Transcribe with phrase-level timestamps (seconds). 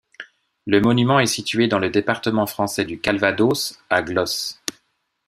[0.65, 4.57] Le monument est situé dans le département français du Calvados, à Glos.